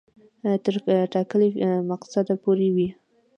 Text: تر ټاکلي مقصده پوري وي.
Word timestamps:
تر 0.63 0.75
ټاکلي 1.13 1.49
مقصده 1.89 2.35
پوري 2.43 2.69
وي. 2.75 2.89